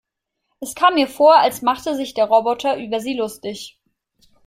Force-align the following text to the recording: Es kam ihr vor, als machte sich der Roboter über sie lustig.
Es 0.59 0.73
kam 0.73 0.97
ihr 0.97 1.07
vor, 1.07 1.35
als 1.37 1.61
machte 1.61 1.95
sich 1.95 2.15
der 2.15 2.25
Roboter 2.25 2.75
über 2.77 2.99
sie 2.99 3.13
lustig. 3.13 3.79